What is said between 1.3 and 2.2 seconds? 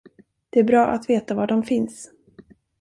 var de finns!